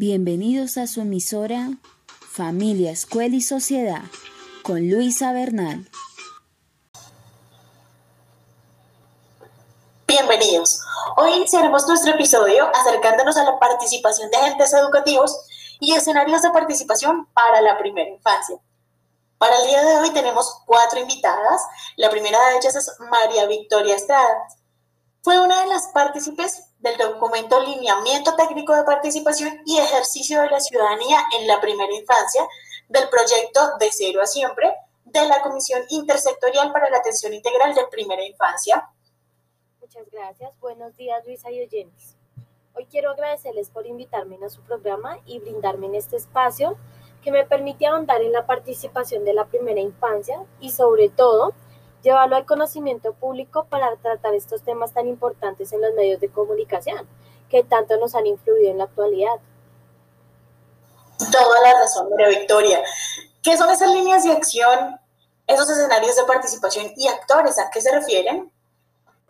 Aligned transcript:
Bienvenidos 0.00 0.78
a 0.78 0.86
su 0.86 1.00
emisora 1.00 1.70
Familia, 2.06 2.92
Escuela 2.92 3.34
y 3.34 3.40
Sociedad 3.40 4.02
con 4.62 4.88
Luisa 4.88 5.32
Bernal. 5.32 5.90
Bienvenidos. 10.06 10.82
Hoy 11.16 11.32
iniciaremos 11.32 11.88
nuestro 11.88 12.12
episodio 12.12 12.70
acercándonos 12.76 13.36
a 13.38 13.42
la 13.42 13.58
participación 13.58 14.30
de 14.30 14.36
agentes 14.36 14.72
educativos 14.72 15.36
y 15.80 15.92
escenarios 15.94 16.42
de 16.42 16.50
participación 16.50 17.26
para 17.34 17.60
la 17.60 17.76
primera 17.76 18.08
infancia. 18.08 18.56
Para 19.36 19.58
el 19.58 19.66
día 19.66 19.82
de 19.82 19.96
hoy 19.96 20.10
tenemos 20.10 20.62
cuatro 20.64 21.00
invitadas. 21.00 21.60
La 21.96 22.08
primera 22.08 22.38
de 22.50 22.58
ellas 22.58 22.76
es 22.76 22.88
María 23.00 23.46
Victoria 23.46 23.96
Estrada. 23.96 24.46
Fue 25.22 25.40
una 25.40 25.60
de 25.62 25.66
las 25.66 25.88
partícipes 25.88 26.67
del 26.78 26.96
documento 26.96 27.60
Lineamiento 27.60 28.36
Técnico 28.36 28.74
de 28.74 28.84
Participación 28.84 29.60
y 29.66 29.78
Ejercicio 29.78 30.40
de 30.42 30.50
la 30.50 30.60
Ciudadanía 30.60 31.20
en 31.38 31.46
la 31.46 31.60
Primera 31.60 31.92
Infancia 31.92 32.42
del 32.88 33.08
proyecto 33.08 33.76
De 33.78 33.88
Cero 33.90 34.20
a 34.22 34.26
Siempre 34.26 34.72
de 35.04 35.26
la 35.26 35.42
Comisión 35.42 35.82
Intersectorial 35.88 36.72
para 36.72 36.88
la 36.90 36.98
Atención 36.98 37.32
Integral 37.34 37.74
de 37.74 37.86
Primera 37.90 38.24
Infancia. 38.24 38.88
Muchas 39.80 40.08
gracias. 40.10 40.58
Buenos 40.60 40.96
días, 40.96 41.24
Luisa 41.26 41.50
y 41.50 41.62
oyentes. 41.62 42.16
Hoy 42.74 42.86
quiero 42.86 43.10
agradecerles 43.10 43.70
por 43.70 43.86
invitarme 43.86 44.38
a 44.44 44.48
su 44.48 44.60
programa 44.62 45.18
y 45.26 45.40
brindarme 45.40 45.86
en 45.86 45.96
este 45.96 46.16
espacio 46.16 46.78
que 47.24 47.32
me 47.32 47.44
permite 47.44 47.86
ahondar 47.86 48.22
en 48.22 48.32
la 48.32 48.46
participación 48.46 49.24
de 49.24 49.34
la 49.34 49.46
primera 49.46 49.80
infancia 49.80 50.44
y 50.60 50.70
sobre 50.70 51.08
todo 51.08 51.54
llevarlo 52.02 52.36
al 52.36 52.46
conocimiento 52.46 53.12
público 53.14 53.64
para 53.64 53.94
tratar 53.96 54.34
estos 54.34 54.62
temas 54.62 54.92
tan 54.92 55.08
importantes 55.08 55.72
en 55.72 55.80
los 55.80 55.94
medios 55.94 56.20
de 56.20 56.28
comunicación 56.28 57.08
que 57.48 57.64
tanto 57.64 57.96
nos 57.96 58.14
han 58.14 58.26
influido 58.26 58.70
en 58.70 58.78
la 58.78 58.84
actualidad. 58.84 59.40
Toda 61.18 61.60
la 61.62 61.80
razón, 61.80 62.10
María 62.10 62.28
Victoria. 62.28 62.82
¿Qué 63.42 63.56
son 63.56 63.70
esas 63.70 63.92
líneas 63.92 64.24
de 64.24 64.32
acción, 64.32 65.00
esos 65.46 65.68
escenarios 65.70 66.16
de 66.16 66.24
participación 66.24 66.92
y 66.96 67.08
actores? 67.08 67.58
¿A 67.58 67.70
qué 67.70 67.80
se 67.80 67.90
refieren? 67.92 68.52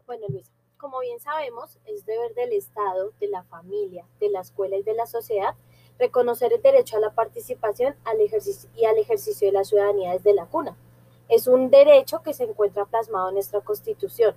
Bueno, 0.07 0.27
Luisa, 0.29 0.51
como 0.77 1.01
bien 1.01 1.21
sabemos, 1.21 1.79
es 1.87 2.05
deber 2.05 2.35
del 2.35 2.53
Estado, 2.53 3.13
de 3.21 3.29
la 3.29 3.45
familia, 3.45 4.05
de 4.21 4.31
la 4.31 4.41
escuela 4.41 4.77
y 4.77 4.83
de 4.83 4.95
la 4.95 5.07
sociedad 5.07 5.55
reconocer 5.99 6.53
el 6.53 6.63
derecho 6.63 6.97
a 6.97 7.01
la 7.01 7.11
participación 7.11 7.97
al 8.05 8.21
ejercicio 8.21 8.71
y 8.75 8.85
al 8.85 8.99
ejercicio 8.99 9.49
de 9.49 9.53
la 9.53 9.65
ciudadanía 9.65 10.13
desde 10.13 10.33
la 10.33 10.47
cuna. 10.47 10.77
Es 11.29 11.47
un 11.47 11.71
derecho 11.71 12.23
que 12.23 12.35
se 12.35 12.45
encuentra 12.45 12.87
plasmado 12.87 13.29
en 13.29 13.35
nuestra 13.35 13.61
Constitución. 13.61 14.35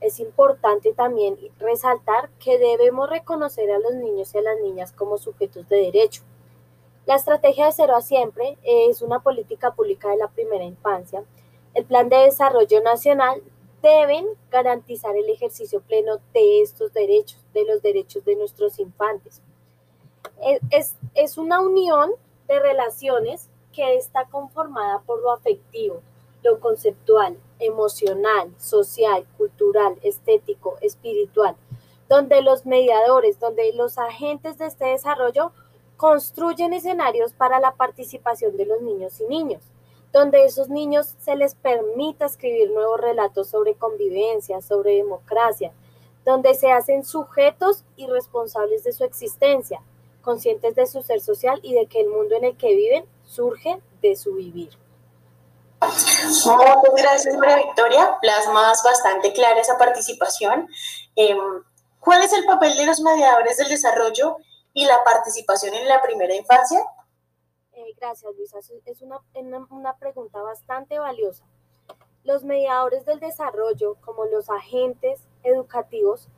Es 0.00 0.18
importante 0.18 0.92
también 0.92 1.38
resaltar 1.58 2.30
que 2.38 2.58
debemos 2.58 3.08
reconocer 3.08 3.70
a 3.70 3.78
los 3.78 3.94
niños 3.94 4.34
y 4.34 4.38
a 4.38 4.42
las 4.42 4.60
niñas 4.60 4.92
como 4.92 5.18
sujetos 5.18 5.68
de 5.68 5.76
derecho. 5.76 6.22
La 7.06 7.14
estrategia 7.14 7.66
de 7.66 7.72
cero 7.72 7.94
a 7.96 8.02
siempre 8.02 8.58
es 8.62 9.02
una 9.02 9.20
política 9.20 9.72
pública 9.72 10.10
de 10.10 10.16
la 10.16 10.28
primera 10.28 10.64
infancia. 10.64 11.24
El 11.74 11.84
plan 11.84 12.08
de 12.08 12.16
desarrollo 12.16 12.80
nacional 12.82 13.42
deben 13.80 14.26
garantizar 14.50 15.16
el 15.16 15.28
ejercicio 15.28 15.80
pleno 15.80 16.18
de 16.32 16.62
estos 16.62 16.92
derechos, 16.92 17.40
de 17.52 17.64
los 17.64 17.82
derechos 17.82 18.24
de 18.24 18.36
nuestros 18.36 18.78
infantes 18.78 19.42
es, 20.70 20.96
es 21.14 21.38
una 21.38 21.60
unión 21.60 22.10
de 22.48 22.60
relaciones 22.60 23.48
que 23.72 23.96
está 23.96 24.26
conformada 24.26 25.00
por 25.06 25.20
lo 25.22 25.32
afectivo, 25.32 26.02
lo 26.42 26.60
conceptual, 26.60 27.36
emocional, 27.58 28.52
social, 28.58 29.26
cultural, 29.36 29.98
estético, 30.02 30.76
espiritual, 30.80 31.56
donde 32.08 32.42
los 32.42 32.66
mediadores, 32.66 33.38
donde 33.38 33.72
los 33.72 33.98
agentes 33.98 34.58
de 34.58 34.66
este 34.66 34.86
desarrollo 34.86 35.52
construyen 35.96 36.72
escenarios 36.72 37.32
para 37.32 37.60
la 37.60 37.74
participación 37.76 38.56
de 38.56 38.66
los 38.66 38.82
niños 38.82 39.20
y 39.20 39.24
niños, 39.24 39.62
donde 40.12 40.44
esos 40.44 40.68
niños 40.68 41.14
se 41.20 41.36
les 41.36 41.54
permita 41.54 42.26
escribir 42.26 42.70
nuevos 42.70 43.00
relatos 43.00 43.48
sobre 43.48 43.74
convivencia, 43.74 44.60
sobre 44.60 44.96
democracia, 44.96 45.72
donde 46.24 46.54
se 46.54 46.70
hacen 46.70 47.04
sujetos 47.04 47.84
y 47.96 48.06
responsables 48.06 48.84
de 48.84 48.92
su 48.92 49.04
existencia, 49.04 49.80
conscientes 50.22 50.74
de 50.74 50.86
su 50.86 51.02
ser 51.02 51.20
social 51.20 51.60
y 51.62 51.74
de 51.74 51.86
que 51.86 52.00
el 52.00 52.08
mundo 52.08 52.36
en 52.36 52.44
el 52.44 52.56
que 52.56 52.74
viven 52.74 53.04
surge 53.24 53.80
de 54.02 54.16
su 54.16 54.34
vivir. 54.34 54.81
Muchas 56.24 56.94
gracias, 56.96 57.36
María 57.36 57.56
Victoria. 57.56 58.18
Plasmas 58.20 58.82
bastante 58.82 59.32
clara 59.32 59.60
esa 59.60 59.78
participación. 59.78 60.68
Em, 61.16 61.38
¿Cuál 62.00 62.22
es 62.22 62.32
el 62.32 62.44
papel 62.44 62.76
de 62.76 62.86
los 62.86 63.00
mediadores 63.00 63.58
del 63.58 63.68
desarrollo 63.68 64.36
y 64.72 64.86
la 64.86 65.04
participación 65.04 65.74
en 65.74 65.86
la 65.88 66.02
primera 66.02 66.34
infancia? 66.34 66.80
Eh, 67.72 67.94
gracias, 67.96 68.34
Luisa. 68.36 68.58
Es 68.84 69.02
una, 69.02 69.20
una 69.70 69.96
pregunta 69.96 70.42
bastante 70.42 70.98
valiosa. 70.98 71.44
Los 72.24 72.44
mediadores 72.44 73.04
del 73.04 73.20
desarrollo, 73.20 73.96
como 74.00 74.24
los 74.26 74.50
agentes 74.50 75.20
educativos, 75.42 76.28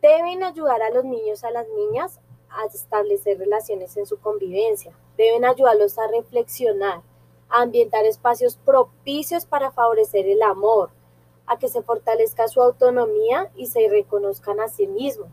deben 0.00 0.42
ayudar 0.42 0.82
a 0.82 0.90
los 0.90 1.04
niños 1.04 1.44
a 1.44 1.50
las 1.50 1.68
niñas 1.68 2.20
a 2.48 2.66
establecer 2.66 3.38
relaciones 3.38 3.96
en 3.96 4.06
su 4.06 4.20
convivencia. 4.20 4.92
Deben 5.16 5.44
ayudarlos 5.44 5.98
a 5.98 6.06
reflexionar, 6.08 7.02
ambientar 7.50 8.04
espacios 8.04 8.56
propicios 8.56 9.44
para 9.44 9.70
favorecer 9.70 10.26
el 10.26 10.42
amor, 10.42 10.90
a 11.46 11.58
que 11.58 11.68
se 11.68 11.82
fortalezca 11.82 12.48
su 12.48 12.62
autonomía 12.62 13.50
y 13.56 13.66
se 13.66 13.88
reconozcan 13.88 14.60
a 14.60 14.68
sí 14.68 14.86
mismos. 14.86 15.28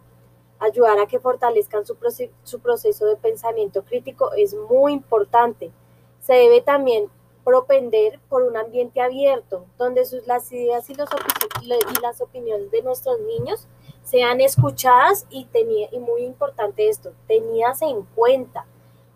Ayudar 0.60 1.00
a 1.00 1.06
que 1.06 1.20
fortalezcan 1.20 1.86
su, 1.86 1.96
proceso 1.96 3.06
de 3.06 3.16
pensamiento 3.18 3.84
crítico 3.84 4.32
es 4.36 4.56
muy 4.56 4.94
importante. 4.94 5.72
Se 6.20 6.34
debe 6.34 6.62
también 6.62 7.12
propender 7.44 8.20
por 8.28 8.42
un 8.42 8.58
ambiente 8.58 9.00
abierto, 9.00 9.66
donde 9.78 10.06
sus, 10.06 10.26
las 10.26 10.52
ideas 10.52 10.90
y, 10.90 10.96
las 10.96 12.22
opiniones 12.22 12.72
de 12.72 12.82
nuestros 12.82 13.20
niños 13.22 13.68
sean 14.04 14.42
escuchadas 14.42 15.26
y, 15.30 15.48
y 15.92 16.00
muy 16.00 16.24
importante 16.24 16.90
esto, 16.90 17.14
tenidas 17.28 17.82
en 17.84 18.02
cuenta, 18.16 18.66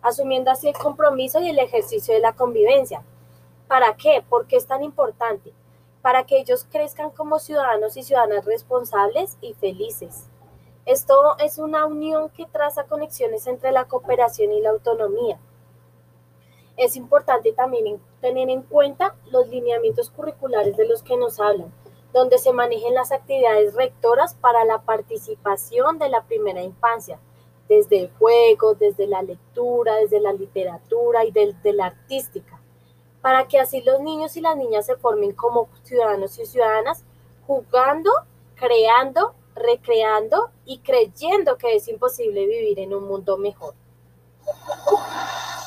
asumiendo 0.02 0.50
así 0.50 0.68
el 0.68 0.74
compromiso 0.74 1.40
y 1.40 1.48
el 1.48 1.58
ejercicio 1.58 2.12
de 2.12 2.20
la 2.20 2.34
convivencia. 2.34 3.02
¿Para 3.68 3.96
qué? 3.96 4.22
¿Por 4.28 4.46
qué 4.46 4.56
es 4.56 4.66
tan 4.66 4.82
importante? 4.82 5.52
Para 6.02 6.24
que 6.24 6.38
ellos 6.38 6.66
crezcan 6.70 7.10
como 7.10 7.38
ciudadanos 7.38 7.96
y 7.96 8.02
ciudadanas 8.02 8.44
responsables 8.44 9.38
y 9.40 9.54
felices. 9.54 10.28
Esto 10.84 11.38
es 11.38 11.58
una 11.58 11.86
unión 11.86 12.28
que 12.30 12.44
traza 12.46 12.84
conexiones 12.84 13.46
entre 13.46 13.70
la 13.70 13.84
cooperación 13.84 14.52
y 14.52 14.60
la 14.60 14.70
autonomía. 14.70 15.38
Es 16.76 16.96
importante 16.96 17.52
también 17.52 18.00
tener 18.20 18.50
en 18.50 18.62
cuenta 18.62 19.14
los 19.30 19.46
lineamientos 19.48 20.10
curriculares 20.10 20.76
de 20.76 20.88
los 20.88 21.02
que 21.02 21.16
nos 21.16 21.38
hablan, 21.38 21.72
donde 22.12 22.38
se 22.38 22.52
manejen 22.52 22.94
las 22.94 23.12
actividades 23.12 23.74
rectoras 23.74 24.34
para 24.34 24.64
la 24.64 24.82
participación 24.82 25.98
de 25.98 26.08
la 26.08 26.24
primera 26.24 26.62
infancia, 26.62 27.20
desde 27.76 28.00
el 28.00 28.10
juego, 28.18 28.74
desde 28.74 29.06
la 29.06 29.22
lectura, 29.22 29.96
desde 29.96 30.20
la 30.20 30.32
literatura 30.32 31.24
y 31.24 31.30
desde 31.30 31.72
la 31.72 31.86
artística, 31.86 32.60
para 33.20 33.46
que 33.48 33.58
así 33.58 33.82
los 33.82 34.00
niños 34.00 34.36
y 34.36 34.40
las 34.40 34.56
niñas 34.56 34.86
se 34.86 34.96
formen 34.96 35.32
como 35.32 35.68
ciudadanos 35.82 36.38
y 36.38 36.46
ciudadanas, 36.46 37.04
jugando, 37.46 38.10
creando, 38.54 39.34
recreando 39.54 40.50
y 40.64 40.78
creyendo 40.80 41.56
que 41.56 41.76
es 41.76 41.88
imposible 41.88 42.46
vivir 42.46 42.78
en 42.78 42.94
un 42.94 43.04
mundo 43.04 43.38
mejor. 43.38 43.74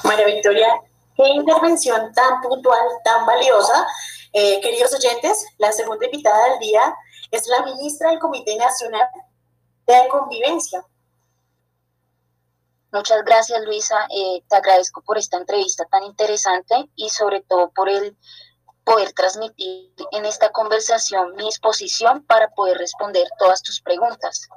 María 0.03 0.27
Victoria, 0.27 0.81
qué 1.15 1.27
intervención 1.29 2.13
tan 2.13 2.41
puntual, 2.41 2.87
tan 3.03 3.25
valiosa 3.25 3.87
eh, 4.37 4.59
queridos 4.59 4.93
oyentes, 4.93 5.47
la 5.59 5.71
segunda 5.71 6.05
invitada 6.05 6.49
del 6.49 6.59
día 6.59 6.93
es 7.31 7.47
la 7.47 7.63
ministra 7.63 8.09
del 8.09 8.19
Comité 8.19 8.57
Nacional 8.57 9.07
de 9.87 10.09
Convivencia. 10.09 10.85
Muchas 12.91 13.23
gracias, 13.23 13.61
Luisa. 13.65 14.07
Eh, 14.09 14.43
te 14.47 14.55
agradezco 14.55 15.01
por 15.01 15.17
esta 15.17 15.37
entrevista 15.37 15.85
tan 15.85 16.03
interesante 16.03 16.89
y 16.95 17.09
sobre 17.09 17.41
todo 17.41 17.71
por 17.71 17.89
el 17.89 18.17
poder 18.83 19.11
transmitir 19.13 19.93
en 20.11 20.25
esta 20.25 20.51
conversación 20.51 21.35
mi 21.35 21.45
disposición 21.45 22.23
para 22.25 22.49
poder 22.49 22.77
responder 22.77 23.27
todas 23.39 23.61
tus 23.63 23.81
preguntas. 23.81 24.47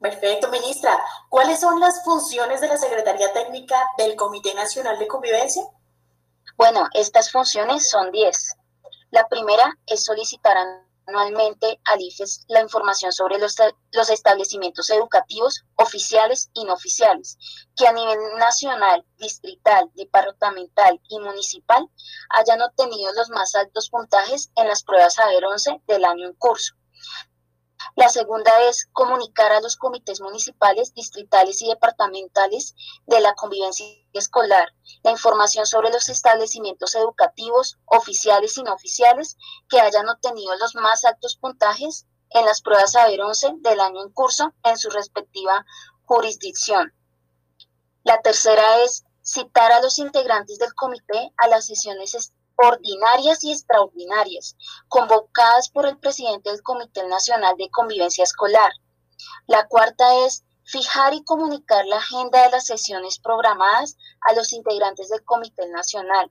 Perfecto, 0.00 0.50
ministra. 0.50 1.00
¿Cuáles 1.28 1.60
son 1.60 1.78
las 1.78 2.02
funciones 2.04 2.60
de 2.60 2.66
la 2.66 2.76
Secretaría 2.76 3.32
Técnica 3.32 3.80
del 3.96 4.16
Comité 4.16 4.52
Nacional 4.52 4.98
de 4.98 5.06
Convivencia? 5.06 5.62
Bueno, 6.56 6.88
estas 6.92 7.30
funciones 7.30 7.88
son 7.88 8.10
10. 8.10 8.56
La 9.10 9.28
primera 9.28 9.78
es 9.86 10.04
solicitar 10.04 10.56
anualmente 11.06 11.80
al 11.84 12.00
IFES 12.00 12.44
la 12.48 12.60
información 12.60 13.12
sobre 13.12 13.38
los, 13.38 13.56
los, 13.92 14.10
establecimientos 14.10 14.90
educativos 14.90 15.64
oficiales 15.76 16.50
y 16.54 16.64
no 16.64 16.74
oficiales, 16.74 17.38
que 17.76 17.86
a 17.86 17.92
nivel 17.92 18.18
nacional, 18.38 19.04
distrital, 19.18 19.90
departamental 19.94 21.00
y 21.08 21.18
municipal 21.20 21.88
hayan 22.30 22.62
obtenido 22.62 23.12
los 23.14 23.30
más 23.30 23.54
altos 23.54 23.90
puntajes 23.90 24.50
en 24.56 24.68
las 24.68 24.82
pruebas 24.82 25.18
AVER 25.18 25.44
11 25.44 25.82
del 25.86 26.04
año 26.04 26.26
en 26.26 26.34
curso. 26.34 26.74
La 27.96 28.08
segunda 28.08 28.62
es 28.62 28.88
comunicar 28.92 29.52
a 29.52 29.60
los 29.60 29.76
comités 29.76 30.20
municipales, 30.20 30.94
distritales 30.94 31.62
y 31.62 31.68
departamentales 31.68 32.74
de 33.06 33.20
la 33.20 33.34
convivencia 33.34 33.86
escolar 34.12 34.72
la 35.02 35.10
información 35.10 35.66
sobre 35.66 35.90
los 35.90 36.08
establecimientos 36.08 36.94
educativos 36.94 37.78
oficiales 37.86 38.56
y 38.58 38.62
no 38.62 38.74
oficiales 38.74 39.36
que 39.68 39.80
hayan 39.80 40.08
obtenido 40.08 40.54
los 40.56 40.74
más 40.74 41.04
altos 41.04 41.36
puntajes 41.36 42.06
en 42.30 42.44
las 42.44 42.62
pruebas 42.62 42.92
Saber 42.92 43.20
11 43.20 43.54
del 43.60 43.80
año 43.80 44.02
en 44.02 44.10
curso 44.10 44.52
en 44.64 44.78
su 44.78 44.90
respectiva 44.90 45.66
jurisdicción. 46.04 46.92
La 48.04 48.20
tercera 48.20 48.82
es 48.82 49.04
citar 49.22 49.72
a 49.72 49.80
los 49.80 49.98
integrantes 49.98 50.58
del 50.58 50.74
comité 50.74 51.32
a 51.36 51.48
las 51.48 51.66
sesiones 51.66 52.32
ordinarias 52.62 53.44
y 53.44 53.52
extraordinarias, 53.52 54.56
convocadas 54.88 55.68
por 55.68 55.86
el 55.86 55.98
presidente 55.98 56.50
del 56.50 56.62
Comité 56.62 57.06
Nacional 57.08 57.56
de 57.56 57.70
Convivencia 57.70 58.24
Escolar. 58.24 58.72
La 59.46 59.66
cuarta 59.66 60.24
es 60.24 60.44
fijar 60.64 61.14
y 61.14 61.24
comunicar 61.24 61.84
la 61.86 61.96
agenda 61.96 62.42
de 62.44 62.50
las 62.50 62.66
sesiones 62.66 63.18
programadas 63.18 63.96
a 64.20 64.34
los 64.34 64.52
integrantes 64.52 65.08
del 65.08 65.24
Comité 65.24 65.66
Nacional. 65.68 66.30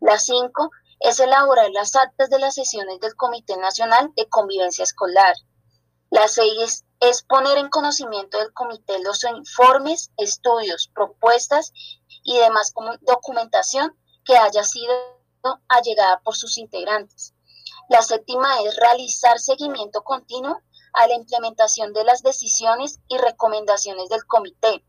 La 0.00 0.18
cinco 0.18 0.70
es 1.00 1.20
elaborar 1.20 1.70
las 1.70 1.94
actas 1.94 2.28
de 2.28 2.38
las 2.38 2.54
sesiones 2.54 2.98
del 3.00 3.14
Comité 3.14 3.56
Nacional 3.56 4.12
de 4.16 4.28
Convivencia 4.28 4.82
Escolar. 4.82 5.34
La 6.10 6.26
seis 6.26 6.84
es 7.00 7.22
poner 7.22 7.58
en 7.58 7.68
conocimiento 7.68 8.38
del 8.38 8.52
comité 8.52 8.98
los 9.00 9.22
informes, 9.24 10.10
estudios, 10.16 10.90
propuestas 10.94 11.72
y 12.24 12.38
demás 12.38 12.72
documentación 13.02 13.96
que 14.24 14.36
haya 14.36 14.64
sido 14.64 15.17
allegada 15.68 16.20
por 16.20 16.36
sus 16.36 16.58
integrantes. 16.58 17.34
La 17.88 18.02
séptima 18.02 18.60
es 18.62 18.76
realizar 18.76 19.38
seguimiento 19.38 20.02
continuo 20.02 20.60
a 20.92 21.06
la 21.06 21.14
implementación 21.14 21.92
de 21.92 22.04
las 22.04 22.22
decisiones 22.22 23.00
y 23.08 23.18
recomendaciones 23.18 24.08
del 24.08 24.24
comité. 24.26 24.84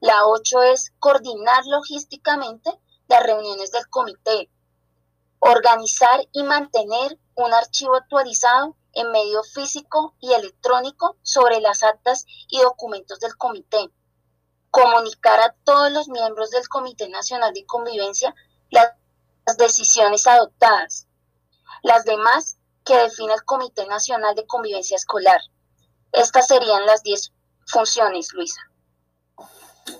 La 0.00 0.26
ocho 0.26 0.62
es 0.62 0.92
coordinar 0.98 1.64
logísticamente 1.66 2.70
las 3.08 3.22
reuniones 3.22 3.70
del 3.72 3.88
comité, 3.88 4.50
organizar 5.38 6.26
y 6.32 6.42
mantener 6.42 7.18
un 7.34 7.52
archivo 7.52 7.96
actualizado 7.96 8.76
en 8.92 9.10
medio 9.10 9.42
físico 9.42 10.14
y 10.20 10.32
electrónico 10.32 11.16
sobre 11.22 11.60
las 11.60 11.82
actas 11.82 12.24
y 12.48 12.60
documentos 12.60 13.20
del 13.20 13.36
comité, 13.36 13.90
comunicar 14.70 15.40
a 15.40 15.54
todos 15.64 15.90
los 15.92 16.08
miembros 16.08 16.50
del 16.50 16.68
Comité 16.68 17.08
Nacional 17.08 17.52
de 17.52 17.66
Convivencia 17.66 18.34
las 18.70 18.92
decisiones 19.56 20.26
adoptadas, 20.26 21.06
las 21.82 22.04
demás 22.04 22.56
que 22.84 22.96
define 22.96 23.34
el 23.34 23.44
Comité 23.44 23.86
Nacional 23.86 24.34
de 24.34 24.46
Convivencia 24.46 24.96
Escolar. 24.96 25.40
Estas 26.12 26.46
serían 26.46 26.86
las 26.86 27.02
10 27.02 27.32
funciones, 27.66 28.32
Luisa. 28.32 28.60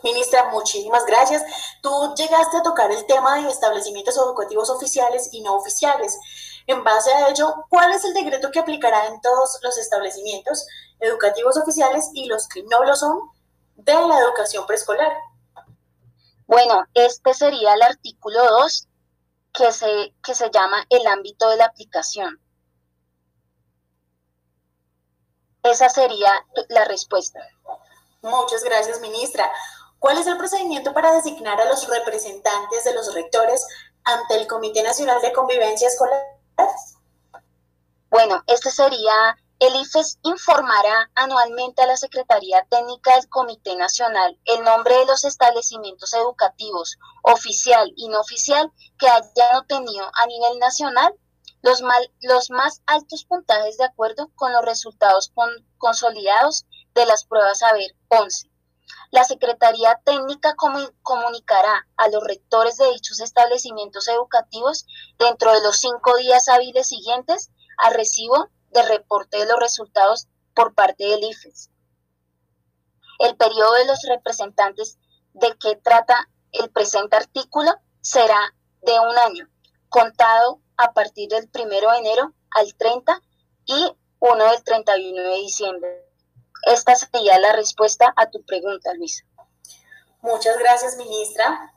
Ministra, 0.03 0.51
muchísimas 0.51 1.05
gracias. 1.07 1.43
Tú 1.83 2.15
llegaste 2.17 2.59
a 2.59 2.63
tocar 2.63 2.91
el 2.91 3.05
tema 3.07 3.37
de 3.37 3.49
establecimientos 3.49 4.17
educativos 4.17 4.71
oficiales 4.71 5.29
y 5.33 5.43
no 5.43 5.57
oficiales. 5.57 6.19
En 6.67 6.83
base 6.83 7.13
a 7.13 7.29
ello, 7.29 7.55
¿cuál 7.69 7.93
es 7.93 8.05
el 8.05 8.15
decreto 8.15 8.51
que 8.51 8.61
aplicará 8.61 9.07
en 9.07 9.21
todos 9.21 9.59
los 9.63 9.77
establecimientos 9.77 10.67
educativos 11.01 11.57
oficiales 11.59 12.11
y 12.15 12.27
los 12.27 12.49
que 12.49 12.63
no 12.65 12.85
lo 12.85 12.97
son 12.97 13.19
de 13.77 13.93
la 13.93 14.19
educación 14.21 14.67
preescolar? 14.67 15.13
Bueno, 16.47 16.85
este 16.95 17.35
sería 17.35 17.75
el 17.75 17.83
artículo 17.83 18.43
2 18.43 18.89
que 19.55 19.73
se, 19.73 20.15
que 20.23 20.35
se 20.35 20.51
llama 20.51 20.85
el 20.91 21.07
ámbito 21.07 21.49
de 21.49 21.57
la 21.57 21.67
aplicación. 21.67 22.41
Esa 25.63 25.89
sería 25.89 26.31
la 26.69 26.85
respuesta. 26.85 27.41
Muchas 28.21 28.65
gracias, 28.65 29.01
ministra. 29.01 29.51
¿Cuál 29.99 30.19
es 30.19 30.27
el 30.27 30.37
procedimiento 30.37 30.93
para 30.93 31.13
designar 31.13 31.59
a 31.61 31.65
los 31.67 31.89
representantes 31.89 32.85
de 32.85 32.95
los 32.95 33.15
rectores 33.15 33.67
ante 34.03 34.35
el 34.35 34.47
Comité 34.47 34.83
Nacional 34.83 35.23
de 35.23 35.33
Convivencia 35.33 35.89
Escolar? 35.89 36.23
Bueno, 38.11 38.43
este 38.47 38.71
sería, 38.71 39.37
el 39.61 39.77
IFES 39.77 40.19
informará 40.23 41.11
anualmente 41.15 41.83
a 41.83 41.87
la 41.87 41.97
Secretaría 41.97 42.67
Técnica 42.69 43.15
del 43.15 43.29
Comité 43.29 43.77
Nacional 43.77 44.39
el 44.45 44.65
nombre 44.65 44.97
de 44.97 45.07
los 45.07 45.25
establecimientos 45.25 46.13
educativos, 46.13 46.99
oficial 47.23 47.93
y 47.97 48.09
no 48.09 48.21
oficial, 48.21 48.73
que 48.99 49.09
hayan 49.09 49.57
obtenido 49.57 50.11
a 50.13 50.27
nivel 50.27 50.59
nacional 50.59 51.15
los, 51.63 52.51
más 52.51 52.83
altos 52.87 53.25
puntajes 53.25 53.79
de 53.79 53.85
acuerdo 53.85 54.31
con 54.35 54.53
los 54.53 54.65
resultados 54.65 55.33
consolidados 55.79 56.67
de 56.95 57.07
las 57.07 57.25
pruebas 57.25 57.61
Saber 57.61 57.97
11. 58.09 58.51
La 59.11 59.25
Secretaría 59.25 60.01
Técnica 60.05 60.55
comunicará 61.03 61.87
a 61.97 62.09
los 62.09 62.23
rectores 62.23 62.77
de 62.77 62.91
dichos 62.91 63.21
establecimientos 63.21 64.09
educativos 64.09 64.87
dentro 65.19 65.53
de 65.53 65.63
los 65.63 65.79
cinco 65.79 66.17
días 66.17 66.49
hábiles 66.49 66.89
siguientes 66.89 67.51
al 67.79 67.95
recibo 67.95 68.51
de 68.75 68.83
reporte 68.83 69.39
de 69.39 69.47
los 69.47 69.59
resultados 69.59 70.29
por 70.55 70.75
parte 70.75 71.05
del 71.05 71.25
IFES. 71.25 71.71
El 73.21 73.37
periodo 73.37 73.73
de 73.75 73.87
los 73.87 74.03
representantes 74.09 74.99
de 75.33 75.57
que 75.57 75.77
trata 75.77 76.29
el 76.53 76.71
presente 76.71 77.17
artículo 77.17 77.71
será 78.01 78.55
de 78.83 78.93
un 79.01 79.17
año, 79.19 79.49
contado 79.89 80.61
a 80.77 80.93
partir 80.93 81.31
del 81.31 81.49
1 81.55 81.69
de 81.69 81.99
enero 81.99 82.35
al 82.51 82.75
30 82.75 83.21
y 83.67 83.97
1 84.19 84.51
del 84.51 84.65
31 84.65 85.23
de 85.23 85.37
diciembre. 85.37 86.11
Esta 86.67 86.95
sería 86.97 87.39
la 87.39 87.53
respuesta 87.53 88.13
a 88.17 88.31
tu 88.31 88.45
pregunta, 88.45 88.93
Luisa. 88.95 89.25
Muchas 90.23 90.59
gracias, 90.59 90.97
ministra. 90.97 91.74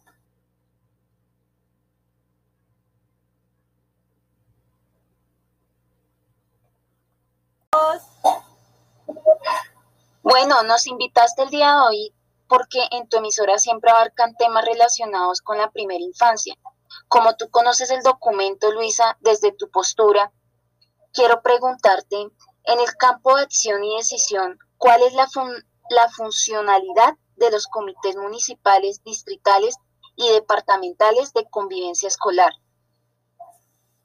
Bueno, 10.24 10.64
nos 10.64 10.88
invitaste 10.88 11.44
el 11.44 11.50
día 11.50 11.74
de 11.74 11.80
hoy 11.80 12.14
porque 12.48 12.80
en 12.92 13.08
tu 13.08 13.18
emisora 13.18 13.58
siempre 13.60 13.92
abarcan 13.92 14.36
temas 14.36 14.66
relacionados 14.66 15.42
con 15.42 15.58
la 15.58 15.72
primera 15.72 16.04
infancia. 16.04 16.56
Como 17.08 17.36
tú 17.36 17.50
conoces 17.50 17.90
el 17.92 18.02
documento, 18.02 18.72
Luisa, 18.72 19.18
desde 19.22 19.52
tu 19.52 19.70
postura, 19.70 20.32
quiero 21.14 21.42
preguntarte, 21.42 22.18
en 22.64 22.80
el 22.80 22.96
campo 22.98 23.36
de 23.36 23.44
acción 23.44 23.84
y 23.84 23.96
decisión, 23.96 24.60
¿cuál 24.78 25.02
es 25.02 25.14
la, 25.14 25.28
la 25.90 26.10
funcionalidad 26.10 27.16
de 27.38 27.50
los 27.50 27.68
comités 27.68 28.16
municipales, 28.18 29.02
distritales 29.04 29.78
y 30.16 30.30
departamentales 30.30 31.34
de 31.34 31.46
convivencia 31.50 32.08
escolar? 32.08 32.52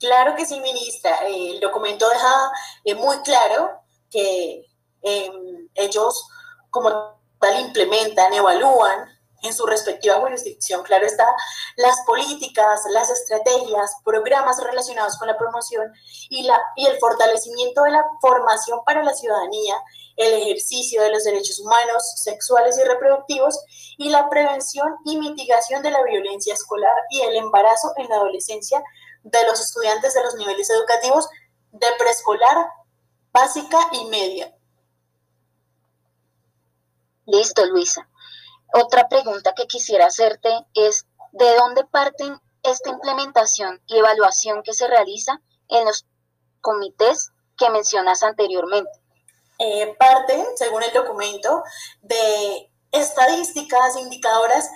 Claro 0.02 0.34
que 0.34 0.44
sí, 0.44 0.58
ministra. 0.58 1.16
El 1.28 1.60
documento 1.60 2.08
deja 2.08 2.50
eh, 2.82 2.96
muy 2.96 3.16
claro 3.18 3.70
que 4.10 4.66
em, 5.00 5.68
ellos 5.74 6.26
como 6.70 6.90
tal 7.38 7.60
implementan, 7.60 8.34
evalúan 8.34 9.08
en 9.44 9.54
su 9.54 9.64
respectiva 9.64 10.16
jurisdicción, 10.16 10.82
claro 10.82 11.06
está, 11.06 11.26
las 11.76 11.96
políticas, 12.04 12.80
las 12.90 13.10
estrategias, 13.10 13.96
programas 14.04 14.60
relacionados 14.62 15.16
con 15.18 15.28
la 15.28 15.38
promoción 15.38 15.92
y, 16.30 16.42
la, 16.44 16.60
y 16.76 16.86
el 16.86 16.98
fortalecimiento 16.98 17.82
de 17.84 17.92
la 17.92 18.04
formación 18.20 18.80
para 18.84 19.04
la 19.04 19.14
ciudadanía, 19.14 19.76
el 20.16 20.32
ejercicio 20.34 21.00
de 21.02 21.10
los 21.10 21.22
derechos 21.22 21.60
humanos, 21.60 22.02
sexuales 22.16 22.76
y 22.78 22.88
reproductivos 22.88 23.56
y 23.98 24.10
la 24.10 24.28
prevención 24.28 24.96
y 25.04 25.16
mitigación 25.18 25.80
de 25.82 25.92
la 25.92 26.02
violencia 26.02 26.54
escolar 26.54 26.94
y 27.10 27.20
el 27.20 27.36
embarazo 27.36 27.92
en 27.98 28.08
la 28.08 28.16
adolescencia 28.16 28.82
de 29.22 29.44
los 29.46 29.60
estudiantes 29.60 30.14
de 30.14 30.22
los 30.22 30.34
niveles 30.34 30.68
educativos 30.70 31.28
de 31.72 31.86
preescolar, 31.98 32.68
básica 33.32 33.78
y 33.92 34.04
media. 34.06 34.54
Listo, 37.26 37.64
Luisa. 37.66 38.08
Otra 38.74 39.08
pregunta 39.08 39.54
que 39.54 39.66
quisiera 39.66 40.06
hacerte 40.06 40.50
es, 40.74 41.06
¿de 41.32 41.54
dónde 41.56 41.84
parten 41.84 42.40
esta 42.62 42.90
implementación 42.90 43.80
y 43.86 43.98
evaluación 43.98 44.62
que 44.62 44.74
se 44.74 44.86
realiza 44.86 45.40
en 45.68 45.84
los 45.84 46.06
comités 46.60 47.30
que 47.56 47.70
mencionas 47.70 48.22
anteriormente? 48.22 48.90
Eh, 49.58 49.94
parten, 49.98 50.44
según 50.56 50.82
el 50.82 50.92
documento, 50.92 51.62
de 52.00 52.70
estadísticas 52.90 53.96
indicadoras 53.96 54.68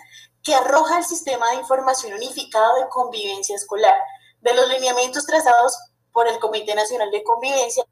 que 0.43 0.55
arroja 0.55 0.99
el 0.99 1.05
Sistema 1.05 1.51
de 1.51 1.57
Información 1.57 2.15
Unificado 2.15 2.77
de 2.77 2.89
Convivencia 2.89 3.57
Escolar, 3.57 3.97
de 4.41 4.55
los 4.55 4.69
lineamientos 4.69 5.27
trazados 5.27 5.77
por 6.13 6.29
el 6.29 6.39
Comité 6.39 6.75
Nacional 6.75 7.11
de 7.11 7.23
Convivencia 7.23 7.85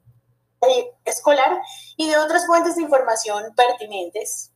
Escolar 1.03 1.61
y 1.95 2.09
de 2.09 2.17
otras 2.17 2.47
fuentes 2.47 2.75
de 2.75 2.83
información 2.83 3.53
pertinentes. 3.55 4.51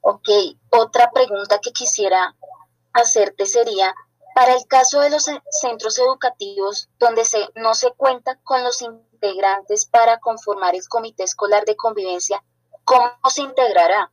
Ok, 0.00 0.28
otra 0.70 1.10
pregunta 1.10 1.58
que 1.60 1.72
quisiera 1.72 2.34
hacerte 2.92 3.46
sería, 3.46 3.94
Para 4.34 4.54
el 4.54 4.66
caso 4.66 5.00
de 5.00 5.10
los 5.10 5.26
centros 5.50 5.98
educativos 5.98 6.88
donde 6.98 7.24
se, 7.26 7.48
no 7.54 7.74
se 7.74 7.92
cuenta 7.92 8.38
con 8.42 8.64
los 8.64 8.80
integrantes 8.80 9.84
para 9.84 10.18
conformar 10.20 10.74
el 10.74 10.88
comité 10.88 11.24
escolar 11.24 11.66
de 11.66 11.76
convivencia, 11.76 12.42
¿cómo 12.84 13.12
se 13.28 13.42
integrará? 13.42 14.10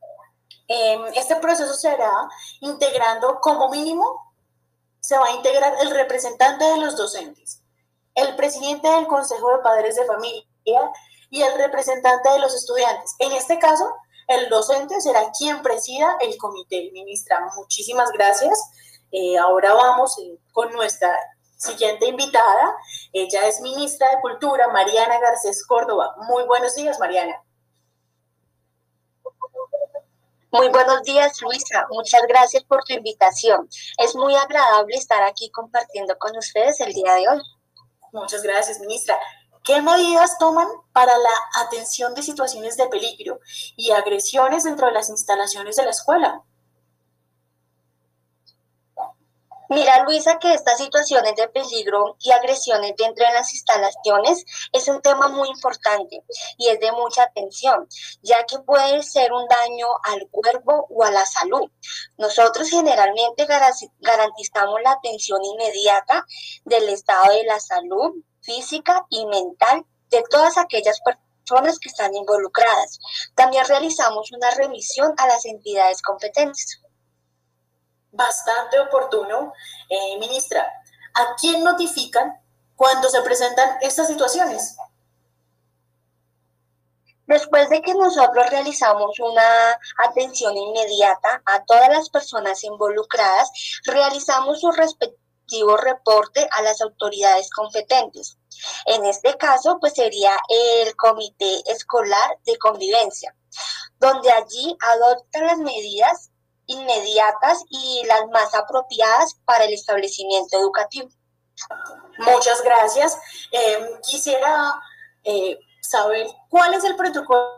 Em, 0.68 1.04
este 1.14 1.36
proceso 1.36 1.72
será 1.72 2.12
integrando 2.60 3.40
como 3.40 3.70
mínimo, 3.70 4.29
se 5.10 5.18
va 5.18 5.26
a 5.26 5.32
integrar 5.32 5.74
el 5.82 5.90
representante 5.90 6.64
de 6.64 6.76
los 6.76 6.96
docentes, 6.96 7.64
el 8.14 8.36
presidente 8.36 8.86
del 8.86 9.08
Consejo 9.08 9.50
de 9.50 9.58
Padres 9.60 9.96
de 9.96 10.04
Familia 10.04 10.44
y 11.30 11.42
el 11.42 11.52
representante 11.58 12.30
de 12.30 12.38
los 12.38 12.54
estudiantes. 12.54 13.16
En 13.18 13.32
este 13.32 13.58
caso, 13.58 13.92
el 14.28 14.48
docente 14.48 15.00
será 15.00 15.32
quien 15.36 15.62
presida 15.62 16.16
el 16.20 16.38
comité. 16.38 16.90
Ministra, 16.92 17.44
muchísimas 17.56 18.12
gracias. 18.12 18.56
Eh, 19.10 19.36
ahora 19.36 19.74
vamos 19.74 20.16
eh, 20.20 20.38
con 20.52 20.72
nuestra 20.72 21.12
siguiente 21.56 22.06
invitada. 22.06 22.76
Ella 23.12 23.48
es 23.48 23.60
ministra 23.62 24.08
de 24.10 24.20
Cultura, 24.20 24.68
Mariana 24.68 25.18
Garcés 25.18 25.66
Córdoba. 25.66 26.14
Muy 26.28 26.44
buenos 26.44 26.76
días, 26.76 27.00
Mariana. 27.00 27.42
Muy 30.52 30.68
buenos 30.68 31.02
días, 31.02 31.40
Luisa. 31.42 31.86
Muchas 31.90 32.22
gracias 32.28 32.64
por 32.64 32.82
tu 32.82 32.92
invitación. 32.92 33.68
Es 33.98 34.16
muy 34.16 34.34
agradable 34.34 34.96
estar 34.96 35.22
aquí 35.22 35.48
compartiendo 35.50 36.18
con 36.18 36.36
ustedes 36.36 36.80
el 36.80 36.92
día 36.92 37.14
de 37.14 37.28
hoy. 37.28 37.40
Muchas 38.12 38.42
gracias, 38.42 38.80
ministra. 38.80 39.16
¿Qué 39.62 39.80
medidas 39.80 40.38
toman 40.38 40.66
para 40.92 41.16
la 41.16 41.64
atención 41.64 42.14
de 42.14 42.24
situaciones 42.24 42.76
de 42.76 42.88
peligro 42.88 43.38
y 43.76 43.92
agresiones 43.92 44.64
dentro 44.64 44.88
de 44.88 44.92
las 44.92 45.08
instalaciones 45.08 45.76
de 45.76 45.84
la 45.84 45.90
escuela? 45.90 46.42
Mira, 49.72 50.02
Luisa, 50.02 50.40
que 50.40 50.52
estas 50.52 50.78
situaciones 50.78 51.36
de 51.36 51.46
peligro 51.46 52.16
y 52.18 52.32
agresiones 52.32 52.92
dentro 52.98 53.24
de 53.24 53.32
las 53.32 53.52
instalaciones 53.52 54.44
es 54.72 54.88
un 54.88 55.00
tema 55.00 55.28
muy 55.28 55.48
importante 55.48 56.24
y 56.58 56.70
es 56.70 56.80
de 56.80 56.90
mucha 56.90 57.22
atención, 57.22 57.86
ya 58.20 58.44
que 58.46 58.58
puede 58.58 59.00
ser 59.04 59.32
un 59.32 59.46
daño 59.46 59.86
al 60.02 60.28
cuerpo 60.28 60.88
o 60.90 61.04
a 61.04 61.12
la 61.12 61.24
salud. 61.24 61.70
Nosotros 62.18 62.68
generalmente 62.68 63.46
garantizamos 64.00 64.82
la 64.82 64.90
atención 64.90 65.40
inmediata 65.44 66.26
del 66.64 66.88
estado 66.88 67.32
de 67.32 67.44
la 67.44 67.60
salud 67.60 68.14
física 68.40 69.06
y 69.08 69.24
mental 69.26 69.86
de 70.08 70.24
todas 70.28 70.58
aquellas 70.58 70.98
personas 71.00 71.78
que 71.78 71.90
están 71.90 72.12
involucradas. 72.16 72.98
También 73.36 73.64
realizamos 73.68 74.32
una 74.32 74.50
revisión 74.50 75.14
a 75.16 75.28
las 75.28 75.46
entidades 75.46 76.02
competentes 76.02 76.80
bastante 78.12 78.78
oportuno, 78.80 79.52
eh, 79.88 80.18
ministra. 80.18 80.70
¿A 81.14 81.34
quién 81.40 81.62
notifican 81.64 82.40
cuando 82.76 83.08
se 83.08 83.22
presentan 83.22 83.78
estas 83.80 84.06
situaciones? 84.06 84.76
Después 87.26 87.68
de 87.70 87.80
que 87.80 87.94
nosotros 87.94 88.50
realizamos 88.50 89.20
una 89.20 89.78
atención 90.04 90.56
inmediata 90.56 91.40
a 91.46 91.64
todas 91.64 91.88
las 91.88 92.10
personas 92.10 92.64
involucradas, 92.64 93.50
realizamos 93.84 94.60
su 94.60 94.72
respectivo 94.72 95.76
reporte 95.76 96.48
a 96.50 96.62
las 96.62 96.80
autoridades 96.80 97.50
competentes. 97.50 98.36
En 98.86 99.04
este 99.06 99.36
caso, 99.36 99.78
pues 99.80 99.94
sería 99.94 100.32
el 100.48 100.96
Comité 100.96 101.62
Escolar 101.66 102.38
de 102.44 102.58
Convivencia, 102.58 103.34
donde 103.98 104.30
allí 104.30 104.76
adopta 104.80 105.40
las 105.40 105.58
medidas 105.58 106.29
inmediatas 106.70 107.64
y 107.68 108.02
las 108.06 108.26
más 108.32 108.54
apropiadas 108.54 109.34
para 109.44 109.64
el 109.64 109.74
establecimiento 109.74 110.58
educativo. 110.58 111.08
Muchas 112.18 112.62
gracias. 112.62 113.18
Em, 113.50 114.00
quisiera 114.02 114.80
eh, 115.24 115.58
saber 115.80 116.26
cuál 116.48 116.74
es 116.74 116.84
el 116.84 116.96
protocolo. 116.96 117.50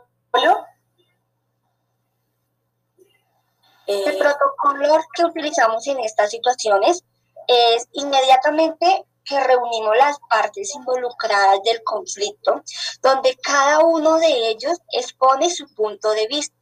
el 3.85 4.17
protocolo 4.17 4.97
que 5.15 5.25
utilizamos 5.25 5.87
en 5.87 6.01
estas 6.01 6.31
situaciones 6.31 7.05
es 7.47 7.89
inmediatamente 7.93 9.05
que 9.25 9.39
reunimos 9.41 9.97
las 9.97 10.19
partes 10.31 10.75
involucradas 10.75 11.63
del 11.65 11.83
conflicto, 11.83 12.63
donde 13.03 13.37
cada 13.43 13.81
uno 13.81 14.19
de 14.19 14.49
ellos 14.49 14.79
expone 14.93 15.51
su 15.51 15.73
punto 15.75 16.11
de 16.13 16.27
vista 16.29 16.57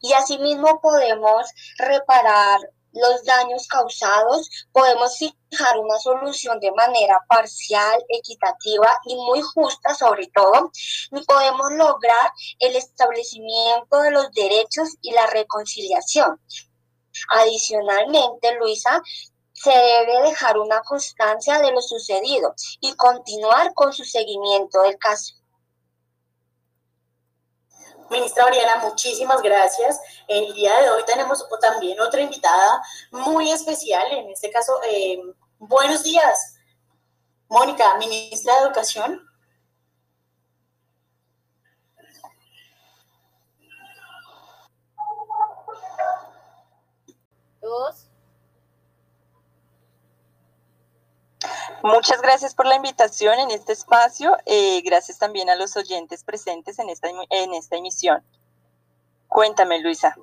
y 0.00 0.12
asimismo 0.12 0.80
podemos 0.80 1.46
reparar 1.78 2.60
los 2.92 3.24
daños 3.24 3.66
causados, 3.68 4.50
podemos 4.72 5.16
fijar 5.16 5.78
una 5.78 5.98
solución 5.98 6.60
de 6.60 6.72
manera 6.72 7.18
parcial, 7.28 8.04
equitativa 8.08 8.98
y 9.06 9.16
muy 9.16 9.40
justa 9.40 9.94
sobre 9.94 10.26
todo, 10.28 10.70
y 11.10 11.24
podemos 11.24 11.72
lograr 11.72 12.32
el 12.58 12.76
establecimiento 12.76 14.02
de 14.02 14.10
los 14.10 14.30
derechos 14.32 14.96
y 15.00 15.12
la 15.12 15.26
reconciliación. 15.26 16.40
Adicionalmente, 17.30 18.54
Luisa, 18.58 19.02
se 19.52 19.70
debe 19.70 20.22
dejar 20.22 20.58
una 20.58 20.80
constancia 20.80 21.60
de 21.60 21.70
lo 21.70 21.80
sucedido 21.80 22.54
y 22.80 22.94
continuar 22.96 23.72
con 23.74 23.92
su 23.92 24.04
seguimiento 24.04 24.82
del 24.82 24.98
caso. 24.98 25.34
Ministra 28.12 28.44
Oriana, 28.44 28.76
muchísimas 28.82 29.40
gracias. 29.40 29.98
El 30.28 30.52
día 30.52 30.78
de 30.82 30.90
hoy 30.90 31.02
tenemos 31.06 31.44
también 31.62 31.98
otra 31.98 32.20
invitada 32.20 32.82
muy 33.10 33.50
especial, 33.50 34.06
en 34.12 34.28
este 34.28 34.50
caso, 34.50 34.78
eh, 34.86 35.18
buenos 35.58 36.02
días. 36.02 36.56
Mónica, 37.48 37.96
ministra 37.96 38.54
de 38.56 38.60
Educación. 38.66 39.26
Dos. 47.62 48.01
Muchas 51.82 52.22
gracias 52.22 52.54
por 52.54 52.66
la 52.66 52.76
invitación 52.76 53.38
en 53.40 53.50
este 53.50 53.72
espacio. 53.72 54.36
Eh, 54.46 54.80
gracias 54.82 55.18
también 55.18 55.50
a 55.50 55.56
los 55.56 55.76
oyentes 55.76 56.22
presentes 56.22 56.78
en 56.78 56.88
esta, 56.88 57.08
en 57.30 57.54
esta 57.54 57.76
emisión. 57.76 58.24
Cuéntame, 59.26 59.80
Luisa. 59.80 60.16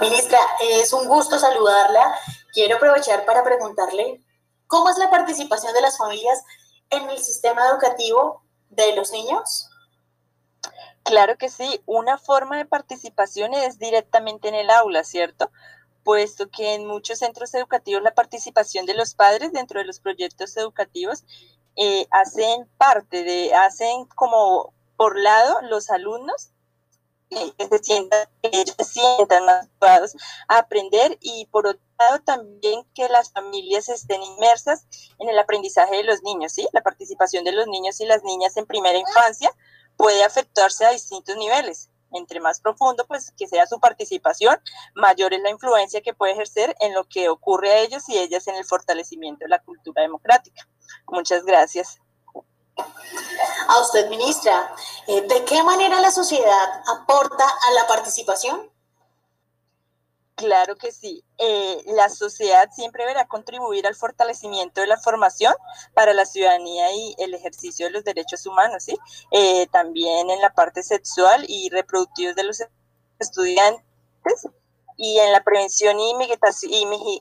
Ministra, 0.00 0.38
es 0.60 0.92
un 0.92 1.08
gusto 1.08 1.38
saludarla. 1.38 2.14
Quiero 2.52 2.76
aprovechar 2.76 3.24
para 3.24 3.42
preguntarle 3.42 4.22
cómo 4.68 4.88
es 4.88 4.98
la 4.98 5.10
participación 5.10 5.74
de 5.74 5.80
las 5.80 5.98
familias 5.98 6.44
en 6.90 7.10
el 7.10 7.18
sistema 7.18 7.66
educativo 7.68 8.42
de 8.70 8.94
los 8.94 9.10
niños. 9.10 9.68
Claro 11.02 11.36
que 11.38 11.48
sí, 11.48 11.82
una 11.86 12.18
forma 12.18 12.56
de 12.58 12.66
participación 12.66 13.54
es 13.54 13.78
directamente 13.78 14.48
en 14.48 14.54
el 14.54 14.70
aula, 14.70 15.02
¿cierto? 15.02 15.50
Puesto 16.08 16.48
que 16.48 16.72
en 16.72 16.86
muchos 16.86 17.18
centros 17.18 17.52
educativos 17.52 18.00
la 18.02 18.14
participación 18.14 18.86
de 18.86 18.94
los 18.94 19.14
padres 19.14 19.52
dentro 19.52 19.78
de 19.78 19.84
los 19.84 20.00
proyectos 20.00 20.56
educativos 20.56 21.22
eh, 21.76 22.06
hacen 22.10 22.66
parte 22.78 23.24
de, 23.24 23.52
hacen 23.52 24.06
como 24.06 24.72
por 24.96 25.18
lado 25.18 25.60
los 25.68 25.90
alumnos 25.90 26.48
que 27.28 27.68
se 27.68 27.78
sientan, 27.84 28.26
que 28.42 28.64
se 28.64 28.84
sientan 28.84 29.44
más 29.44 29.68
motivados 29.68 30.16
a 30.48 30.56
aprender 30.56 31.18
y 31.20 31.44
por 31.50 31.66
otro 31.66 31.82
lado 31.98 32.20
también 32.20 32.86
que 32.94 33.06
las 33.10 33.30
familias 33.30 33.90
estén 33.90 34.22
inmersas 34.22 34.86
en 35.18 35.28
el 35.28 35.38
aprendizaje 35.38 35.94
de 35.96 36.04
los 36.04 36.22
niños, 36.22 36.52
¿sí? 36.52 36.66
La 36.72 36.80
participación 36.80 37.44
de 37.44 37.52
los 37.52 37.66
niños 37.66 38.00
y 38.00 38.06
las 38.06 38.24
niñas 38.24 38.56
en 38.56 38.64
primera 38.64 38.96
infancia 38.96 39.52
puede 39.98 40.24
afectarse 40.24 40.86
a 40.86 40.90
distintos 40.90 41.36
niveles 41.36 41.90
entre 42.12 42.40
más 42.40 42.60
profundo, 42.60 43.06
pues 43.06 43.32
que 43.36 43.46
sea 43.46 43.66
su 43.66 43.80
participación, 43.80 44.58
mayor 44.94 45.34
es 45.34 45.42
la 45.42 45.50
influencia 45.50 46.00
que 46.00 46.14
puede 46.14 46.32
ejercer 46.32 46.74
en 46.80 46.94
lo 46.94 47.04
que 47.04 47.28
ocurre 47.28 47.70
a 47.70 47.78
ellos 47.78 48.08
y 48.08 48.18
ellas 48.18 48.46
en 48.48 48.56
el 48.56 48.64
fortalecimiento 48.64 49.44
de 49.44 49.50
la 49.50 49.60
cultura 49.60 50.02
democrática. 50.02 50.66
Muchas 51.06 51.44
gracias. 51.44 51.98
A 53.68 53.80
usted, 53.80 54.08
ministra, 54.08 54.72
eh, 55.08 55.22
¿de 55.22 55.44
qué 55.44 55.62
manera 55.62 56.00
la 56.00 56.10
sociedad 56.10 56.82
aporta 56.86 57.44
a 57.44 57.72
la 57.72 57.86
participación? 57.86 58.70
Claro 60.38 60.76
que 60.76 60.92
sí. 60.92 61.24
Eh, 61.36 61.82
la 61.86 62.08
sociedad 62.08 62.70
siempre 62.70 63.02
deberá 63.02 63.26
contribuir 63.26 63.88
al 63.88 63.96
fortalecimiento 63.96 64.80
de 64.80 64.86
la 64.86 64.96
formación 64.96 65.52
para 65.94 66.12
la 66.12 66.24
ciudadanía 66.26 66.92
y 66.92 67.16
el 67.18 67.34
ejercicio 67.34 67.86
de 67.86 67.90
los 67.92 68.04
derechos 68.04 68.46
humanos, 68.46 68.84
¿sí? 68.84 68.96
Eh, 69.32 69.66
también 69.72 70.30
en 70.30 70.40
la 70.40 70.50
parte 70.50 70.84
sexual 70.84 71.44
y 71.48 71.70
reproductiva 71.70 72.34
de 72.34 72.44
los 72.44 72.62
estudiantes 73.18 73.82
y 74.96 75.18
en 75.18 75.32
la 75.32 75.42
prevención 75.42 75.98
y 75.98 76.14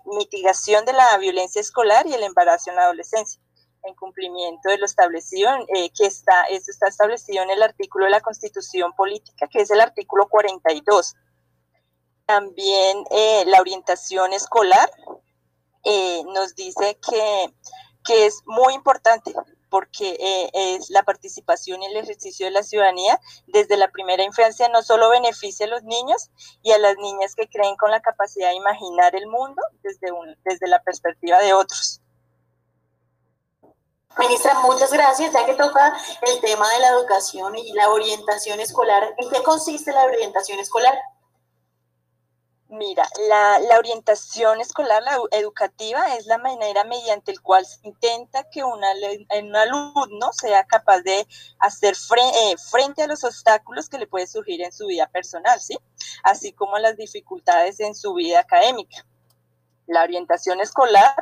mitigación 0.05 0.85
de 0.85 0.93
la 0.93 1.17
violencia 1.17 1.59
escolar 1.59 2.05
y 2.05 2.13
el 2.13 2.21
embarazo 2.21 2.69
en 2.69 2.75
la 2.75 2.83
adolescencia 2.83 3.41
en 3.81 3.95
cumplimiento 3.95 4.69
de 4.69 4.77
lo 4.77 4.85
establecido, 4.85 5.49
eh, 5.75 5.89
que 5.97 6.05
está, 6.05 6.43
esto 6.51 6.69
está 6.69 6.87
establecido 6.87 7.41
en 7.41 7.49
el 7.49 7.63
artículo 7.63 8.05
de 8.05 8.11
la 8.11 8.21
Constitución 8.21 8.93
Política, 8.93 9.47
que 9.47 9.61
es 9.61 9.71
el 9.71 9.81
artículo 9.81 10.27
42 10.29 11.15
también 12.27 13.05
eh, 13.09 13.45
la 13.47 13.61
orientación 13.61 14.33
escolar 14.33 14.91
eh, 15.83 16.23
nos 16.25 16.53
dice 16.55 16.99
que, 16.99 17.53
que 18.03 18.25
es 18.25 18.43
muy 18.45 18.73
importante 18.73 19.33
porque 19.69 20.17
eh, 20.19 20.49
es 20.53 20.89
la 20.89 21.03
participación 21.03 21.81
y 21.81 21.85
el 21.87 21.97
ejercicio 21.97 22.45
de 22.45 22.51
la 22.51 22.63
ciudadanía 22.63 23.19
desde 23.47 23.77
la 23.77 23.87
primera 23.89 24.23
infancia 24.23 24.67
no 24.69 24.83
solo 24.83 25.09
beneficia 25.09 25.65
a 25.65 25.69
los 25.69 25.83
niños 25.83 26.29
y 26.61 26.71
a 26.71 26.77
las 26.77 26.97
niñas 26.97 27.33
que 27.33 27.47
creen 27.47 27.77
con 27.77 27.91
la 27.91 28.01
capacidad 28.01 28.49
de 28.49 28.55
imaginar 28.55 29.15
el 29.15 29.27
mundo 29.27 29.61
desde, 29.81 30.07
desde 30.43 30.67
la 30.67 30.81
perspectiva 30.83 31.39
de 31.39 31.53
otros. 31.53 32.01
Ministra, 34.17 34.59
muchas 34.61 34.91
gracias. 34.91 35.31
Ya 35.31 35.45
que 35.45 35.53
toca 35.53 35.95
el 36.23 36.41
tema 36.41 36.67
de 36.73 36.79
la 36.79 36.87
educación 36.89 37.55
y 37.55 37.71
la 37.73 37.89
orientación 37.89 38.59
escolar, 38.59 39.13
¿en 39.17 39.29
qué 39.29 39.43
consiste 39.43 39.93
la 39.93 40.05
orientación 40.05 40.59
escolar? 40.59 40.97
Mira, 42.69 43.07
la, 43.29 43.77
orientación 43.77 44.59
escolar, 44.59 45.01
la 45.01 45.17
educativa, 45.31 46.17
es 46.17 46.25
la 46.25 46.37
manera 46.37 46.83
mediante 46.83 47.31
el 47.31 47.41
cual 47.41 47.65
se 47.65 47.79
intenta 47.83 48.43
que 48.49 48.61
una, 48.61 48.87
un 49.39 49.55
alumno 49.55 50.33
sea 50.33 50.65
capaz 50.65 50.99
de 50.99 51.25
hacer 51.59 51.95
frente, 51.95 52.51
eh, 52.51 52.57
frente 52.57 53.03
a 53.03 53.07
los 53.07 53.23
obstáculos 53.23 53.87
que 53.87 53.97
le 53.97 54.05
puede 54.05 54.27
surgir 54.27 54.61
en 54.61 54.73
su 54.73 54.87
vida 54.87 55.07
personal, 55.07 55.61
¿sí? 55.61 55.79
Así 56.23 56.51
como 56.51 56.77
las 56.77 56.97
dificultades 56.97 57.79
en 57.79 57.95
su 57.95 58.13
vida 58.13 58.41
académica. 58.41 59.05
La 59.85 60.03
orientación 60.03 60.59
escolar 60.59 61.15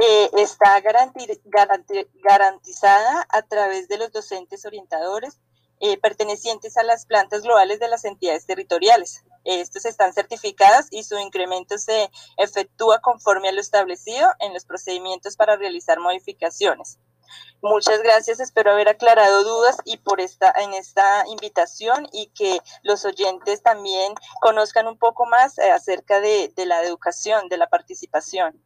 eh, 0.00 0.30
está 0.36 0.80
garantizada 0.80 3.26
a 3.28 3.42
través 3.42 3.88
de 3.88 3.98
los 3.98 4.12
docentes 4.12 4.64
orientadores 4.64 5.40
eh, 5.80 5.98
pertenecientes 5.98 6.76
a 6.76 6.84
las 6.84 7.06
plantas 7.06 7.42
globales 7.42 7.80
de 7.80 7.88
las 7.88 8.04
entidades 8.04 8.46
territoriales. 8.46 9.24
Estos 9.44 9.84
están 9.84 10.12
certificados 10.12 10.86
y 10.90 11.04
su 11.04 11.18
incremento 11.18 11.78
se 11.78 12.10
efectúa 12.36 13.00
conforme 13.00 13.48
a 13.48 13.52
lo 13.52 13.60
establecido 13.60 14.30
en 14.40 14.52
los 14.54 14.64
procedimientos 14.64 15.36
para 15.36 15.56
realizar 15.56 15.98
modificaciones. 15.98 16.98
Muchas 17.62 18.02
gracias, 18.02 18.40
espero 18.40 18.72
haber 18.72 18.88
aclarado 18.88 19.44
dudas 19.44 19.76
y 19.84 19.96
por 19.98 20.20
esta 20.20 20.52
en 20.56 20.74
esta 20.74 21.24
invitación 21.28 22.08
y 22.12 22.26
que 22.28 22.60
los 22.82 23.04
oyentes 23.04 23.62
también 23.62 24.14
conozcan 24.40 24.86
un 24.86 24.98
poco 24.98 25.26
más 25.26 25.58
eh, 25.58 25.70
acerca 25.70 26.20
de, 26.20 26.52
de 26.54 26.66
la 26.66 26.82
educación, 26.82 27.48
de 27.48 27.56
la 27.56 27.68
participación. 27.68 28.62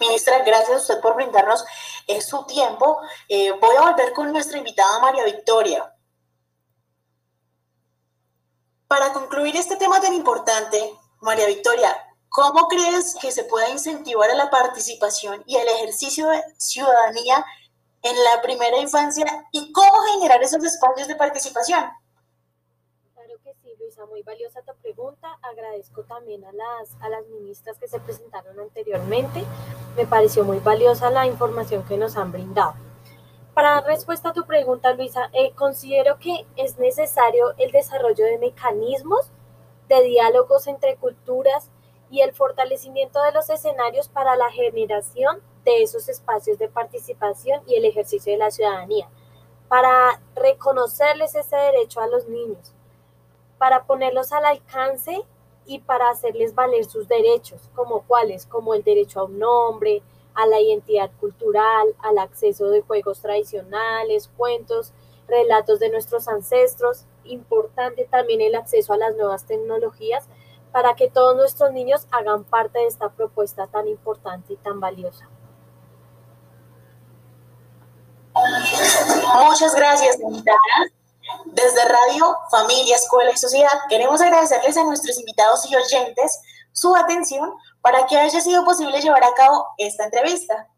Ministra, 0.00 0.38
gracias 0.44 0.70
a 0.70 0.76
usted 0.76 1.00
por 1.00 1.16
brindarnos 1.16 1.64
eh, 2.06 2.20
su 2.20 2.44
tiempo. 2.44 3.00
Eh, 3.28 3.50
voy 3.52 3.76
a 3.76 3.90
volver 3.90 4.12
con 4.12 4.32
nuestra 4.32 4.58
invitada 4.58 5.00
María 5.00 5.24
Victoria. 5.24 5.92
Para 8.88 9.12
concluir 9.12 9.54
este 9.56 9.76
tema 9.76 10.00
tan 10.00 10.14
importante, 10.14 10.92
María 11.20 11.46
Victoria, 11.46 11.94
¿cómo 12.28 12.68
crees 12.68 13.14
que 13.20 13.30
se 13.30 13.44
pueda 13.44 13.68
incentivar 13.70 14.30
a 14.30 14.34
la 14.34 14.50
participación 14.50 15.44
y 15.46 15.56
el 15.56 15.68
ejercicio 15.68 16.28
de 16.28 16.42
ciudadanía 16.56 17.44
en 18.02 18.16
la 18.24 18.42
primera 18.42 18.78
infancia 18.78 19.46
y 19.52 19.72
cómo 19.72 19.92
generar 20.14 20.42
esos 20.42 20.64
espacios 20.64 21.06
de 21.06 21.16
participación? 21.16 21.84
muy 24.06 24.22
valiosa 24.22 24.62
tu 24.62 24.74
pregunta. 24.80 25.28
Agradezco 25.42 26.02
también 26.04 26.44
a 26.44 26.52
las, 26.52 26.94
a 27.00 27.08
las 27.08 27.26
ministras 27.26 27.78
que 27.78 27.88
se 27.88 27.98
presentaron 28.00 28.58
anteriormente. 28.60 29.44
Me 29.96 30.06
pareció 30.06 30.44
muy 30.44 30.58
valiosa 30.60 31.10
la 31.10 31.26
información 31.26 31.84
que 31.84 31.96
nos 31.96 32.16
han 32.16 32.32
brindado. 32.32 32.74
Para 33.58 33.74
dar 33.74 33.86
respuesta 33.86 34.28
a 34.28 34.32
tu 34.32 34.46
pregunta, 34.46 34.92
Luisa, 34.92 35.30
eh, 35.32 35.50
considero 35.56 36.16
que 36.20 36.46
es 36.54 36.78
necesario 36.78 37.54
el 37.58 37.72
desarrollo 37.72 38.24
de 38.24 38.38
mecanismos 38.38 39.32
de 39.88 40.00
diálogos 40.04 40.68
entre 40.68 40.94
culturas 40.94 41.68
y 42.08 42.20
el 42.20 42.32
fortalecimiento 42.32 43.20
de 43.20 43.32
los 43.32 43.50
escenarios 43.50 44.08
para 44.08 44.36
la 44.36 44.48
generación 44.52 45.42
de 45.64 45.82
esos 45.82 46.08
espacios 46.08 46.56
de 46.58 46.68
participación 46.68 47.60
y 47.66 47.74
el 47.74 47.84
ejercicio 47.84 48.30
de 48.30 48.38
la 48.38 48.52
ciudadanía, 48.52 49.08
para 49.66 50.20
reconocerles 50.36 51.34
ese 51.34 51.56
derecho 51.56 52.00
a 52.00 52.06
los 52.06 52.28
niños, 52.28 52.72
para 53.58 53.86
ponerlos 53.86 54.30
al 54.30 54.44
alcance 54.44 55.20
y 55.66 55.80
para 55.80 56.10
hacerles 56.10 56.54
valer 56.54 56.84
sus 56.84 57.08
derechos, 57.08 57.60
como 57.74 58.02
cuáles, 58.02 58.46
como 58.46 58.74
el 58.74 58.84
derecho 58.84 59.18
a 59.18 59.24
un 59.24 59.40
nombre, 59.40 60.00
a 60.38 60.46
la 60.46 60.60
identidad 60.60 61.10
cultural, 61.18 61.96
al 61.98 62.18
acceso 62.18 62.70
de 62.70 62.82
juegos 62.82 63.20
tradicionales, 63.20 64.30
cuentos, 64.36 64.92
relatos 65.26 65.80
de 65.80 65.90
nuestros 65.90 66.28
ancestros, 66.28 67.06
importante 67.24 68.06
también 68.08 68.40
el 68.40 68.54
acceso 68.54 68.92
a 68.92 68.98
las 68.98 69.16
nuevas 69.16 69.46
tecnologías 69.46 70.28
para 70.70 70.94
que 70.94 71.10
todos 71.10 71.34
nuestros 71.34 71.72
niños 71.72 72.06
hagan 72.12 72.44
parte 72.44 72.78
de 72.78 72.86
esta 72.86 73.08
propuesta 73.08 73.66
tan 73.66 73.88
importante 73.88 74.52
y 74.52 74.56
tan 74.56 74.78
valiosa. 74.78 75.28
Muchas 79.44 79.74
gracias, 79.74 80.18
desde 81.46 81.84
Radio, 81.84 82.36
Familia, 82.48 82.94
Escuela 82.94 83.32
y 83.32 83.36
Sociedad 83.36 83.72
queremos 83.88 84.20
agradecerles 84.20 84.76
a 84.76 84.84
nuestros 84.84 85.18
invitados 85.18 85.68
y 85.68 85.74
oyentes 85.74 86.40
su 86.72 86.94
atención 86.94 87.52
para 87.80 88.06
que 88.06 88.16
haya 88.16 88.40
sido 88.40 88.64
posible 88.64 89.00
llevar 89.00 89.24
a 89.24 89.34
cabo 89.34 89.66
esta 89.78 90.04
entrevista. 90.04 90.68